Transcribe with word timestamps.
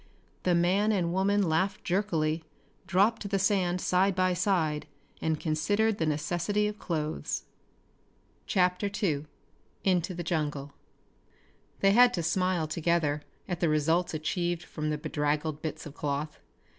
The 0.41 0.55
man 0.55 0.91
and 0.91 1.13
woman 1.13 1.43
laughed 1.47 1.83
jerkily, 1.83 2.43
dropped 2.87 3.21
to 3.21 3.27
the 3.27 3.37
sand 3.37 3.79
side 3.79 4.15
by 4.15 4.33
side 4.33 4.87
and 5.21 5.39
considered 5.39 5.99
the 5.99 6.07
necessity 6.07 6.65
of 6.67 6.79
clothes. 6.79 7.43
CHAPTER 8.47 8.89
II 9.03 9.27
Into 9.83 10.15
the 10.15 10.23
Jungle 10.23 10.73
They 11.81 11.91
had 11.91 12.15
to 12.15 12.23
smile 12.23 12.65
together 12.65 13.21
at 13.47 13.59
the 13.59 13.69
results 13.69 14.15
achieved 14.15 14.65
with 14.75 14.89
the 14.89 14.97
bedraggled 14.97 15.61
bits 15.61 15.85
of 15.85 15.93
cloth. 15.93 16.39